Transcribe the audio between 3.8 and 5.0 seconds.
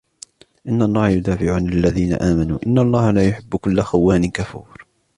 خَوَّانٍ كَفُورٍ